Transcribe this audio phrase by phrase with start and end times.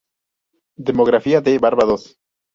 [0.79, 2.17] Demografía de Barbados